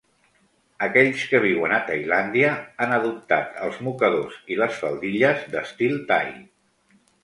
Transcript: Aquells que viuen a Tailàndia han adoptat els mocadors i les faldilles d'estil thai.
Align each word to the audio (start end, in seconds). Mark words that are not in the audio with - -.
Aquells 0.85 1.25
que 1.33 1.41
viuen 1.43 1.75
a 1.75 1.81
Tailàndia 1.91 2.51
han 2.87 2.97
adoptat 2.97 3.63
els 3.69 3.79
mocadors 3.91 4.43
i 4.57 4.61
les 4.65 4.83
faldilles 4.83 5.49
d'estil 5.57 5.99
thai. 6.15 6.39